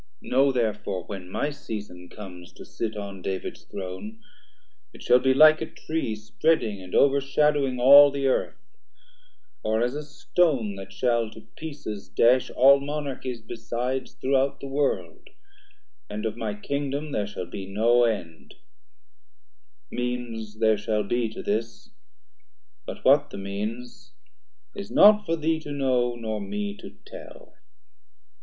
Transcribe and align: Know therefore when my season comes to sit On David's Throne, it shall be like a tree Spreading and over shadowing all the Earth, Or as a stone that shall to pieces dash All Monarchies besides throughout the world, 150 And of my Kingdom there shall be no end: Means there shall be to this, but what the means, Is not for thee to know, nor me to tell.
Know 0.23 0.51
therefore 0.51 1.03
when 1.03 1.29
my 1.29 1.51
season 1.51 2.09
comes 2.09 2.51
to 2.53 2.65
sit 2.65 2.97
On 2.97 3.21
David's 3.21 3.65
Throne, 3.65 4.19
it 4.93 5.03
shall 5.03 5.19
be 5.19 5.31
like 5.31 5.61
a 5.61 5.69
tree 5.69 6.15
Spreading 6.15 6.81
and 6.81 6.95
over 6.95 7.21
shadowing 7.21 7.79
all 7.79 8.09
the 8.09 8.25
Earth, 8.25 8.57
Or 9.63 9.79
as 9.83 9.93
a 9.93 10.01
stone 10.01 10.73
that 10.77 10.91
shall 10.91 11.29
to 11.29 11.41
pieces 11.55 12.09
dash 12.09 12.49
All 12.49 12.79
Monarchies 12.79 13.41
besides 13.41 14.15
throughout 14.15 14.59
the 14.59 14.65
world, 14.65 15.29
150 16.07 16.07
And 16.09 16.25
of 16.25 16.35
my 16.35 16.55
Kingdom 16.55 17.11
there 17.11 17.27
shall 17.27 17.45
be 17.45 17.67
no 17.67 18.05
end: 18.05 18.55
Means 19.91 20.57
there 20.57 20.79
shall 20.79 21.03
be 21.03 21.29
to 21.29 21.43
this, 21.43 21.91
but 22.87 23.05
what 23.05 23.29
the 23.29 23.37
means, 23.37 24.13
Is 24.75 24.89
not 24.89 25.27
for 25.27 25.35
thee 25.35 25.59
to 25.59 25.71
know, 25.71 26.15
nor 26.15 26.41
me 26.41 26.75
to 26.77 26.89
tell. 27.05 27.53